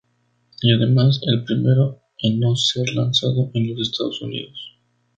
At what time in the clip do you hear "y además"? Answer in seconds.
0.63-1.21